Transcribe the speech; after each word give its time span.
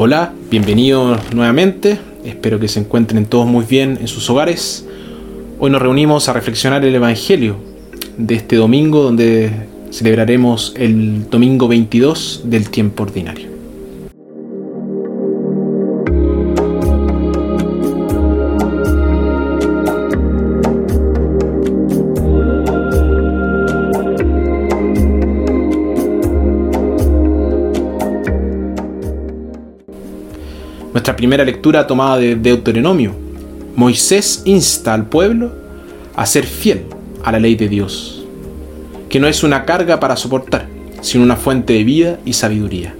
Hola, 0.00 0.32
bienvenidos 0.48 1.18
nuevamente. 1.34 1.98
Espero 2.24 2.60
que 2.60 2.68
se 2.68 2.78
encuentren 2.78 3.26
todos 3.26 3.48
muy 3.48 3.64
bien 3.64 3.98
en 4.00 4.06
sus 4.06 4.30
hogares. 4.30 4.86
Hoy 5.58 5.72
nos 5.72 5.82
reunimos 5.82 6.28
a 6.28 6.32
reflexionar 6.34 6.84
el 6.84 6.94
Evangelio 6.94 7.56
de 8.16 8.36
este 8.36 8.54
domingo 8.54 9.02
donde 9.02 9.50
celebraremos 9.90 10.72
el 10.76 11.28
domingo 11.28 11.66
22 11.66 12.42
del 12.44 12.70
tiempo 12.70 13.02
ordinario. 13.02 13.57
Primera 31.18 31.44
lectura 31.44 31.84
tomada 31.84 32.16
de 32.16 32.36
Deuteronomio. 32.36 33.12
Moisés 33.74 34.42
insta 34.44 34.94
al 34.94 35.06
pueblo 35.06 35.50
a 36.14 36.24
ser 36.24 36.46
fiel 36.46 36.84
a 37.24 37.32
la 37.32 37.40
ley 37.40 37.56
de 37.56 37.68
Dios, 37.68 38.24
que 39.08 39.18
no 39.18 39.26
es 39.26 39.42
una 39.42 39.64
carga 39.64 39.98
para 39.98 40.14
soportar, 40.14 40.68
sino 41.00 41.24
una 41.24 41.34
fuente 41.34 41.72
de 41.72 41.82
vida 41.82 42.20
y 42.24 42.34
sabiduría. 42.34 42.94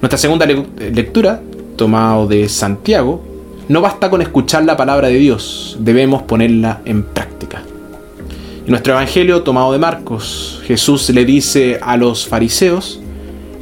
Nuestra 0.00 0.16
segunda 0.16 0.46
lectura, 0.46 1.42
tomada 1.74 2.24
de 2.28 2.48
Santiago, 2.48 3.20
no 3.68 3.80
basta 3.80 4.08
con 4.08 4.22
escuchar 4.22 4.64
la 4.64 4.76
palabra 4.76 5.08
de 5.08 5.18
Dios, 5.18 5.76
debemos 5.80 6.22
ponerla 6.22 6.82
en 6.84 7.02
práctica. 7.02 7.64
En 8.64 8.70
nuestro 8.70 8.92
Evangelio, 8.92 9.42
tomado 9.42 9.72
de 9.72 9.80
Marcos, 9.80 10.62
Jesús 10.66 11.10
le 11.10 11.24
dice 11.24 11.80
a 11.82 11.96
los 11.96 12.28
fariseos 12.28 13.00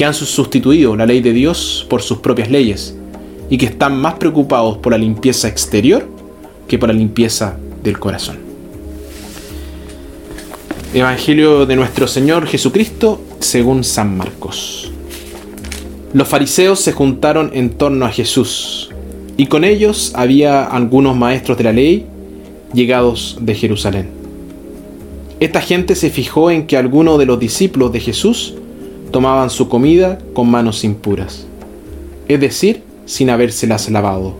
que 0.00 0.06
han 0.06 0.14
sustituido 0.14 0.96
la 0.96 1.04
ley 1.04 1.20
de 1.20 1.34
Dios 1.34 1.86
por 1.90 2.00
sus 2.00 2.20
propias 2.20 2.50
leyes 2.50 2.96
y 3.50 3.58
que 3.58 3.66
están 3.66 4.00
más 4.00 4.14
preocupados 4.14 4.78
por 4.78 4.92
la 4.92 4.96
limpieza 4.96 5.46
exterior 5.46 6.08
que 6.66 6.78
por 6.78 6.88
la 6.88 6.94
limpieza 6.94 7.58
del 7.84 7.98
corazón. 7.98 8.38
Evangelio 10.94 11.66
de 11.66 11.76
nuestro 11.76 12.08
Señor 12.08 12.46
Jesucristo 12.46 13.20
según 13.40 13.84
San 13.84 14.16
Marcos. 14.16 14.90
Los 16.14 16.28
fariseos 16.28 16.80
se 16.80 16.92
juntaron 16.92 17.50
en 17.52 17.68
torno 17.68 18.06
a 18.06 18.10
Jesús 18.10 18.88
y 19.36 19.48
con 19.48 19.64
ellos 19.64 20.12
había 20.14 20.64
algunos 20.64 21.14
maestros 21.14 21.58
de 21.58 21.64
la 21.64 21.74
ley 21.74 22.06
llegados 22.72 23.36
de 23.42 23.54
Jerusalén. 23.54 24.08
Esta 25.40 25.60
gente 25.60 25.94
se 25.94 26.08
fijó 26.08 26.50
en 26.50 26.66
que 26.66 26.78
algunos 26.78 27.18
de 27.18 27.26
los 27.26 27.38
discípulos 27.38 27.92
de 27.92 28.00
Jesús 28.00 28.54
tomaban 29.10 29.50
su 29.50 29.68
comida 29.68 30.18
con 30.32 30.50
manos 30.50 30.84
impuras, 30.84 31.46
es 32.28 32.40
decir, 32.40 32.82
sin 33.06 33.30
habérselas 33.30 33.90
lavado. 33.90 34.34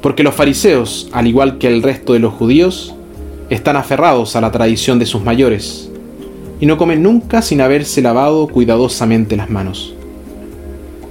Porque 0.00 0.22
los 0.22 0.34
fariseos, 0.34 1.08
al 1.12 1.26
igual 1.26 1.58
que 1.58 1.68
el 1.68 1.82
resto 1.82 2.12
de 2.12 2.18
los 2.18 2.34
judíos, 2.34 2.94
están 3.50 3.76
aferrados 3.76 4.36
a 4.36 4.40
la 4.40 4.50
tradición 4.50 4.98
de 4.98 5.06
sus 5.06 5.22
mayores, 5.22 5.90
y 6.60 6.66
no 6.66 6.78
comen 6.78 7.02
nunca 7.02 7.42
sin 7.42 7.60
haberse 7.60 8.00
lavado 8.00 8.48
cuidadosamente 8.48 9.36
las 9.36 9.50
manos. 9.50 9.94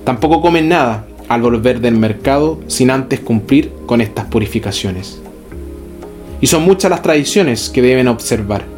Tampoco 0.04 0.42
comen 0.42 0.70
nada 0.70 1.06
al 1.28 1.42
volver 1.42 1.80
del 1.82 1.96
mercado 1.96 2.60
sin 2.68 2.90
antes 2.90 3.20
cumplir 3.20 3.72
con 3.86 4.02
estas 4.02 4.26
purificaciones. 4.26 5.22
Y 6.42 6.48
son 6.48 6.64
muchas 6.64 6.92
las 6.92 7.02
tradiciones 7.02 7.70
que 7.70 7.82
deben 7.82 8.08
observar 8.08 8.75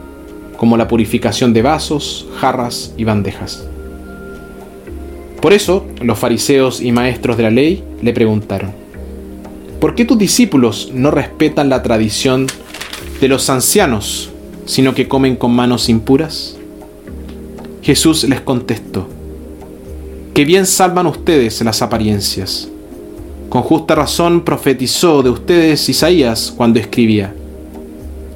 como 0.58 0.76
la 0.76 0.88
purificación 0.88 1.54
de 1.54 1.62
vasos, 1.62 2.28
jarras 2.40 2.94
y 2.98 3.04
bandejas. 3.04 3.66
Por 5.42 5.54
eso 5.54 5.86
los 6.02 6.18
fariseos 6.18 6.82
y 6.82 6.92
maestros 6.92 7.38
de 7.38 7.44
la 7.44 7.52
ley 7.52 7.84
le 8.02 8.12
preguntaron, 8.12 8.72
¿por 9.80 9.94
qué 9.96 10.04
tus 10.04 10.18
discípulos 10.18 10.92
no 10.94 11.12
respetan 11.12 11.70
la 11.70 11.84
tradición 11.84 12.48
de 13.22 13.28
los 13.28 13.50
ancianos, 13.50 14.32
sino 14.66 14.96
que 14.96 15.08
comen 15.08 15.36
con 15.36 15.56
manos 15.56 15.90
impuras? 15.90 16.58
Jesús 17.84 18.24
les 18.24 18.42
contestó, 18.42 19.08
que 20.34 20.44
bien 20.44 20.66
salvan 20.66 21.08
ustedes 21.08 21.62
las 21.62 21.82
apariencias. 21.82 22.68
Con 23.50 23.62
justa 23.62 23.96
razón 23.96 24.42
profetizó 24.42 25.24
de 25.24 25.30
ustedes 25.30 25.88
Isaías 25.88 26.54
cuando 26.56 26.80
escribía, 26.80 27.34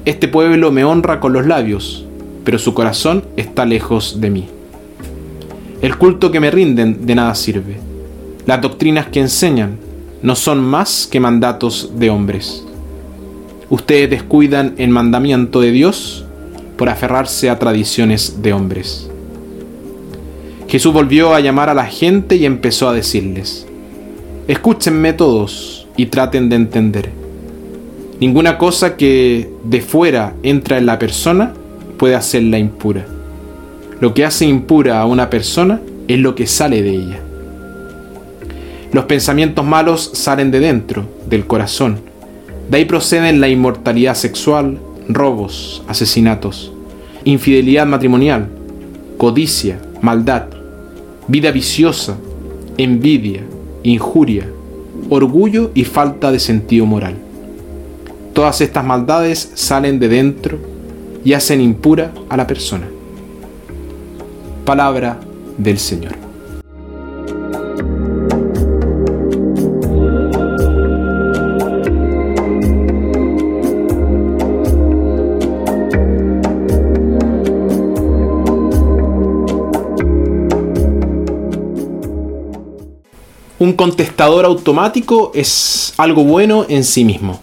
Este 0.04 0.28
pueblo 0.28 0.72
me 0.72 0.84
honra 0.84 1.20
con 1.20 1.34
los 1.34 1.46
labios, 1.46 2.06
pero 2.44 2.58
su 2.58 2.74
corazón 2.74 3.24
está 3.36 3.64
lejos 3.64 4.20
de 4.20 4.30
mí. 4.30 4.48
El 5.80 5.96
culto 5.96 6.30
que 6.30 6.40
me 6.40 6.50
rinden 6.50 7.06
de 7.06 7.14
nada 7.14 7.34
sirve. 7.34 7.76
Las 8.46 8.60
doctrinas 8.60 9.06
que 9.06 9.20
enseñan 9.20 9.78
no 10.22 10.36
son 10.36 10.62
más 10.62 11.08
que 11.10 11.20
mandatos 11.20 11.92
de 11.96 12.10
hombres. 12.10 12.64
Ustedes 13.68 14.10
descuidan 14.10 14.74
el 14.78 14.90
mandamiento 14.90 15.60
de 15.60 15.72
Dios 15.72 16.24
por 16.76 16.88
aferrarse 16.88 17.50
a 17.50 17.58
tradiciones 17.58 18.42
de 18.42 18.52
hombres. 18.52 19.08
Jesús 20.68 20.92
volvió 20.92 21.34
a 21.34 21.40
llamar 21.40 21.68
a 21.68 21.74
la 21.74 21.86
gente 21.86 22.36
y 22.36 22.46
empezó 22.46 22.88
a 22.88 22.94
decirles, 22.94 23.66
escúchenme 24.48 25.12
todos 25.12 25.86
y 25.96 26.06
traten 26.06 26.48
de 26.48 26.56
entender. 26.56 27.10
Ninguna 28.20 28.56
cosa 28.56 28.96
que 28.96 29.50
de 29.64 29.80
fuera 29.80 30.34
entra 30.42 30.78
en 30.78 30.86
la 30.86 30.98
persona 30.98 31.54
puede 32.02 32.16
hacerla 32.16 32.58
impura. 32.58 33.06
Lo 34.00 34.12
que 34.12 34.24
hace 34.24 34.44
impura 34.44 35.00
a 35.00 35.06
una 35.06 35.30
persona 35.30 35.80
es 36.08 36.18
lo 36.18 36.34
que 36.34 36.48
sale 36.48 36.82
de 36.82 36.90
ella. 36.90 37.20
Los 38.90 39.04
pensamientos 39.04 39.64
malos 39.64 40.10
salen 40.12 40.50
de 40.50 40.58
dentro, 40.58 41.04
del 41.30 41.46
corazón. 41.46 42.00
De 42.68 42.78
ahí 42.78 42.86
proceden 42.86 43.40
la 43.40 43.48
inmortalidad 43.48 44.16
sexual, 44.16 44.80
robos, 45.08 45.84
asesinatos, 45.86 46.72
infidelidad 47.22 47.86
matrimonial, 47.86 48.48
codicia, 49.16 49.80
maldad, 50.00 50.46
vida 51.28 51.52
viciosa, 51.52 52.16
envidia, 52.78 53.42
injuria, 53.84 54.48
orgullo 55.08 55.70
y 55.72 55.84
falta 55.84 56.32
de 56.32 56.40
sentido 56.40 56.84
moral. 56.84 57.14
Todas 58.32 58.60
estas 58.60 58.84
maldades 58.84 59.52
salen 59.54 60.00
de 60.00 60.08
dentro 60.08 60.72
y 61.24 61.32
hacen 61.32 61.60
impura 61.60 62.12
a 62.28 62.36
la 62.36 62.46
persona. 62.46 62.88
Palabra 64.64 65.18
del 65.58 65.78
Señor. 65.78 66.14
Un 83.58 83.74
contestador 83.74 84.44
automático 84.44 85.30
es 85.34 85.94
algo 85.96 86.24
bueno 86.24 86.66
en 86.68 86.82
sí 86.82 87.04
mismo. 87.04 87.40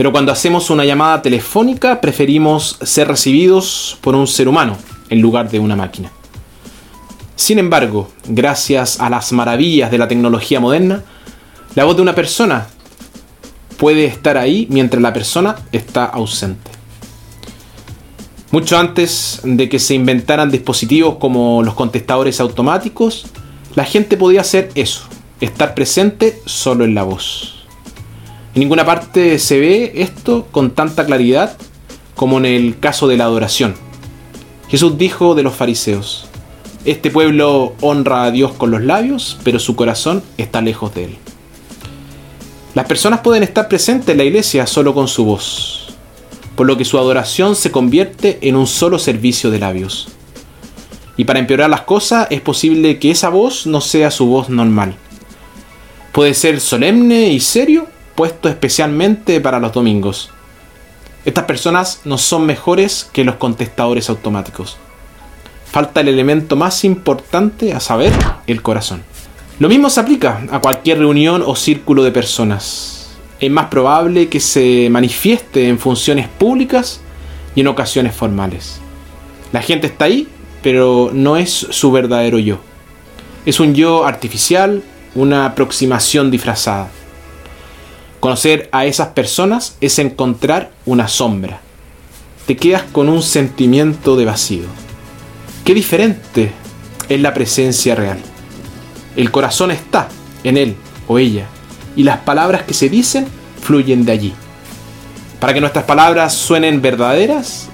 Pero 0.00 0.12
cuando 0.12 0.32
hacemos 0.32 0.70
una 0.70 0.86
llamada 0.86 1.20
telefónica 1.20 2.00
preferimos 2.00 2.78
ser 2.80 3.06
recibidos 3.06 3.98
por 4.00 4.14
un 4.14 4.26
ser 4.26 4.48
humano 4.48 4.78
en 5.10 5.20
lugar 5.20 5.50
de 5.50 5.58
una 5.58 5.76
máquina. 5.76 6.10
Sin 7.36 7.58
embargo, 7.58 8.10
gracias 8.26 8.98
a 8.98 9.10
las 9.10 9.30
maravillas 9.32 9.90
de 9.90 9.98
la 9.98 10.08
tecnología 10.08 10.58
moderna, 10.58 11.04
la 11.74 11.84
voz 11.84 11.96
de 11.96 12.00
una 12.00 12.14
persona 12.14 12.66
puede 13.76 14.06
estar 14.06 14.38
ahí 14.38 14.66
mientras 14.70 15.02
la 15.02 15.12
persona 15.12 15.56
está 15.70 16.06
ausente. 16.06 16.70
Mucho 18.52 18.78
antes 18.78 19.42
de 19.44 19.68
que 19.68 19.78
se 19.78 19.92
inventaran 19.92 20.50
dispositivos 20.50 21.16
como 21.16 21.62
los 21.62 21.74
contestadores 21.74 22.40
automáticos, 22.40 23.26
la 23.74 23.84
gente 23.84 24.16
podía 24.16 24.40
hacer 24.40 24.70
eso, 24.76 25.02
estar 25.42 25.74
presente 25.74 26.40
solo 26.46 26.86
en 26.86 26.94
la 26.94 27.02
voz. 27.02 27.59
En 28.54 28.60
ninguna 28.60 28.84
parte 28.84 29.38
se 29.38 29.60
ve 29.60 29.92
esto 29.96 30.48
con 30.50 30.72
tanta 30.72 31.06
claridad 31.06 31.56
como 32.16 32.38
en 32.38 32.46
el 32.46 32.78
caso 32.80 33.06
de 33.06 33.16
la 33.16 33.24
adoración. 33.24 33.74
Jesús 34.68 34.98
dijo 34.98 35.34
de 35.34 35.44
los 35.44 35.54
fariseos, 35.54 36.26
este 36.84 37.10
pueblo 37.10 37.74
honra 37.80 38.24
a 38.24 38.30
Dios 38.30 38.52
con 38.52 38.70
los 38.70 38.82
labios, 38.82 39.38
pero 39.44 39.58
su 39.58 39.76
corazón 39.76 40.22
está 40.36 40.60
lejos 40.62 40.94
de 40.94 41.04
él. 41.04 41.16
Las 42.74 42.86
personas 42.86 43.20
pueden 43.20 43.42
estar 43.42 43.68
presentes 43.68 44.08
en 44.08 44.18
la 44.18 44.24
iglesia 44.24 44.66
solo 44.66 44.94
con 44.94 45.06
su 45.06 45.24
voz, 45.24 45.94
por 46.56 46.66
lo 46.66 46.76
que 46.76 46.84
su 46.84 46.98
adoración 46.98 47.54
se 47.54 47.70
convierte 47.70 48.38
en 48.42 48.56
un 48.56 48.66
solo 48.66 48.98
servicio 48.98 49.50
de 49.50 49.58
labios. 49.58 50.08
Y 51.16 51.24
para 51.24 51.38
empeorar 51.38 51.68
las 51.68 51.82
cosas 51.82 52.26
es 52.30 52.40
posible 52.40 52.98
que 52.98 53.10
esa 53.10 53.28
voz 53.28 53.66
no 53.66 53.80
sea 53.80 54.10
su 54.10 54.26
voz 54.26 54.48
normal. 54.48 54.96
Puede 56.12 56.34
ser 56.34 56.60
solemne 56.60 57.28
y 57.28 57.40
serio 57.40 57.86
puesto 58.20 58.50
especialmente 58.50 59.40
para 59.40 59.60
los 59.60 59.72
domingos. 59.72 60.28
Estas 61.24 61.44
personas 61.44 62.02
no 62.04 62.18
son 62.18 62.44
mejores 62.44 63.08
que 63.14 63.24
los 63.24 63.36
contestadores 63.36 64.10
automáticos. 64.10 64.76
Falta 65.64 66.02
el 66.02 66.08
elemento 66.08 66.54
más 66.54 66.84
importante 66.84 67.72
a 67.72 67.80
saber, 67.80 68.12
el 68.46 68.60
corazón. 68.60 69.02
Lo 69.58 69.70
mismo 69.70 69.88
se 69.88 70.00
aplica 70.00 70.42
a 70.50 70.60
cualquier 70.60 70.98
reunión 70.98 71.42
o 71.46 71.56
círculo 71.56 72.02
de 72.02 72.12
personas. 72.12 73.16
Es 73.40 73.50
más 73.50 73.68
probable 73.68 74.28
que 74.28 74.38
se 74.38 74.90
manifieste 74.90 75.68
en 75.68 75.78
funciones 75.78 76.28
públicas 76.28 77.00
y 77.54 77.62
en 77.62 77.68
ocasiones 77.68 78.14
formales. 78.14 78.82
La 79.50 79.62
gente 79.62 79.86
está 79.86 80.04
ahí, 80.04 80.28
pero 80.62 81.10
no 81.14 81.38
es 81.38 81.50
su 81.70 81.90
verdadero 81.90 82.38
yo. 82.38 82.58
Es 83.46 83.60
un 83.60 83.74
yo 83.74 84.04
artificial, 84.04 84.82
una 85.14 85.46
aproximación 85.46 86.30
disfrazada. 86.30 86.90
Conocer 88.20 88.68
a 88.70 88.84
esas 88.84 89.08
personas 89.08 89.76
es 89.80 89.98
encontrar 89.98 90.70
una 90.84 91.08
sombra. 91.08 91.60
Te 92.46 92.54
quedas 92.54 92.82
con 92.92 93.08
un 93.08 93.22
sentimiento 93.22 94.14
de 94.14 94.26
vacío. 94.26 94.66
Qué 95.64 95.72
diferente 95.72 96.52
es 97.08 97.20
la 97.20 97.32
presencia 97.32 97.94
real. 97.94 98.18
El 99.16 99.30
corazón 99.30 99.70
está 99.70 100.08
en 100.44 100.58
él 100.58 100.76
o 101.08 101.18
ella 101.18 101.46
y 101.96 102.02
las 102.02 102.18
palabras 102.18 102.62
que 102.64 102.74
se 102.74 102.90
dicen 102.90 103.26
fluyen 103.62 104.04
de 104.04 104.12
allí. 104.12 104.34
Para 105.40 105.54
que 105.54 105.60
nuestras 105.62 105.86
palabras 105.86 106.34
suenen 106.34 106.82
verdaderas, 106.82 107.68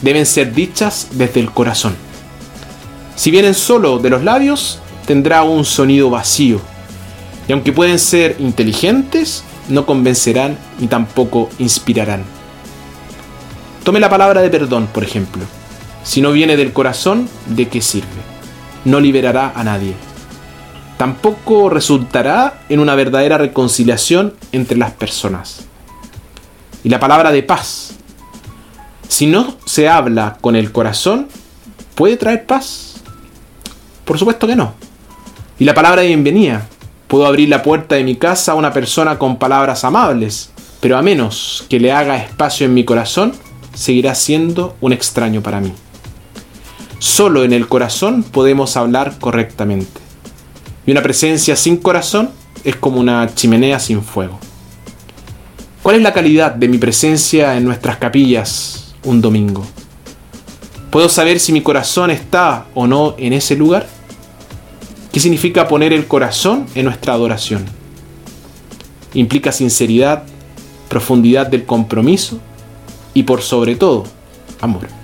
deben 0.00 0.26
ser 0.26 0.54
dichas 0.54 1.08
desde 1.12 1.40
el 1.40 1.50
corazón. 1.50 1.96
Si 3.16 3.32
vienen 3.32 3.54
solo 3.54 3.98
de 3.98 4.10
los 4.10 4.22
labios, 4.22 4.78
tendrá 5.06 5.42
un 5.42 5.64
sonido 5.64 6.08
vacío. 6.08 6.60
Y 7.48 7.52
aunque 7.52 7.72
pueden 7.72 7.98
ser 7.98 8.36
inteligentes, 8.38 9.42
no 9.68 9.86
convencerán 9.86 10.58
ni 10.78 10.86
tampoco 10.86 11.48
inspirarán. 11.58 12.24
Tome 13.84 14.00
la 14.00 14.10
palabra 14.10 14.42
de 14.42 14.50
perdón, 14.50 14.88
por 14.92 15.02
ejemplo. 15.02 15.44
Si 16.02 16.20
no 16.20 16.32
viene 16.32 16.56
del 16.56 16.72
corazón, 16.72 17.28
¿de 17.46 17.68
qué 17.68 17.80
sirve? 17.80 18.06
No 18.84 19.00
liberará 19.00 19.52
a 19.54 19.64
nadie. 19.64 19.94
Tampoco 20.96 21.70
resultará 21.70 22.62
en 22.68 22.80
una 22.80 22.94
verdadera 22.94 23.38
reconciliación 23.38 24.34
entre 24.52 24.76
las 24.76 24.92
personas. 24.92 25.66
Y 26.82 26.88
la 26.88 27.00
palabra 27.00 27.30
de 27.30 27.42
paz. 27.42 27.92
Si 29.08 29.26
no 29.26 29.56
se 29.64 29.88
habla 29.88 30.38
con 30.40 30.56
el 30.56 30.72
corazón, 30.72 31.28
¿puede 31.94 32.16
traer 32.16 32.46
paz? 32.46 32.96
Por 34.04 34.18
supuesto 34.18 34.46
que 34.46 34.56
no. 34.56 34.74
Y 35.58 35.64
la 35.64 35.74
palabra 35.74 36.02
de 36.02 36.08
bienvenida. 36.08 36.66
Puedo 37.08 37.26
abrir 37.26 37.48
la 37.48 37.62
puerta 37.62 37.94
de 37.94 38.04
mi 38.04 38.16
casa 38.16 38.52
a 38.52 38.54
una 38.54 38.72
persona 38.72 39.18
con 39.18 39.38
palabras 39.38 39.82
amables, 39.82 40.50
pero 40.80 40.98
a 40.98 41.02
menos 41.02 41.64
que 41.70 41.80
le 41.80 41.90
haga 41.90 42.18
espacio 42.18 42.66
en 42.66 42.74
mi 42.74 42.84
corazón, 42.84 43.32
seguirá 43.74 44.14
siendo 44.14 44.76
un 44.82 44.92
extraño 44.92 45.42
para 45.42 45.60
mí. 45.60 45.72
Solo 46.98 47.44
en 47.44 47.54
el 47.54 47.66
corazón 47.66 48.22
podemos 48.22 48.76
hablar 48.76 49.18
correctamente. 49.18 50.00
Y 50.84 50.90
una 50.90 51.02
presencia 51.02 51.56
sin 51.56 51.78
corazón 51.78 52.30
es 52.62 52.76
como 52.76 53.00
una 53.00 53.34
chimenea 53.34 53.78
sin 53.78 54.02
fuego. 54.02 54.38
¿Cuál 55.82 55.96
es 55.96 56.02
la 56.02 56.12
calidad 56.12 56.52
de 56.52 56.68
mi 56.68 56.76
presencia 56.76 57.56
en 57.56 57.64
nuestras 57.64 57.96
capillas 57.96 58.94
un 59.04 59.22
domingo? 59.22 59.64
¿Puedo 60.90 61.08
saber 61.08 61.40
si 61.40 61.52
mi 61.52 61.62
corazón 61.62 62.10
está 62.10 62.66
o 62.74 62.86
no 62.86 63.14
en 63.16 63.32
ese 63.32 63.56
lugar? 63.56 63.86
¿Qué 65.18 65.22
significa 65.22 65.66
poner 65.66 65.92
el 65.92 66.06
corazón 66.06 66.66
en 66.76 66.84
nuestra 66.84 67.12
adoración? 67.12 67.64
Implica 69.14 69.50
sinceridad, 69.50 70.22
profundidad 70.88 71.48
del 71.48 71.66
compromiso 71.66 72.38
y 73.14 73.24
por 73.24 73.42
sobre 73.42 73.74
todo, 73.74 74.04
amor. 74.60 74.97